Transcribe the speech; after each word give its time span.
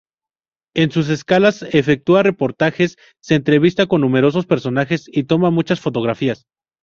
En 0.73 0.89
sus 0.89 1.09
escalas 1.09 1.61
efectúa 1.61 2.23
reportajes, 2.23 2.97
se 3.21 3.35
entrevista 3.35 3.85
con 3.85 4.01
numerosos 4.01 4.47
personajes, 4.47 5.03
y 5.07 5.25
toma 5.25 5.51
muchas 5.51 5.79
fotografías. 5.79 6.47